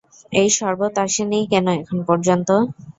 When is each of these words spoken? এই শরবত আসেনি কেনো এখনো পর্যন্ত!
এই 0.33 0.49
শরবত 0.57 0.93
আসেনি 1.05 1.39
কেনো 1.51 1.71
এখনো 1.79 2.01
পর্যন্ত! 2.09 2.49